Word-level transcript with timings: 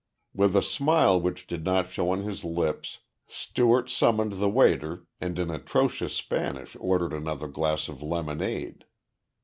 With 0.33 0.55
a 0.55 0.63
smile 0.63 1.21
which 1.21 1.45
did 1.45 1.63
not 1.63 1.91
show 1.91 2.09
on 2.09 2.23
his 2.23 2.43
lips, 2.43 3.01
Stewart 3.27 3.87
summoned 3.87 4.39
the 4.39 4.49
waiter 4.49 5.05
and 5.19 5.37
in 5.37 5.51
atrocious 5.51 6.15
Spanish 6.15 6.75
ordered 6.79 7.13
another 7.13 7.47
glass 7.47 7.87
of 7.87 8.01
lemonade. 8.01 8.85